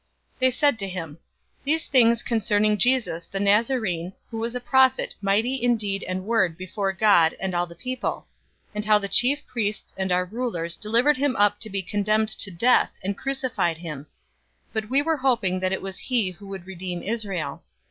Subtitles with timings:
[0.39, 1.19] They said to him,
[1.63, 6.57] "The things concerning Jesus, the Nazarene, who was a prophet mighty in deed and word
[6.57, 8.25] before God and all the people;
[8.69, 12.29] 024:020 and how the chief priests and our rulers delivered him up to be condemned
[12.29, 14.05] to death, and crucified him.
[14.69, 17.61] 024:021 But we were hoping that it was he who would redeem Israel.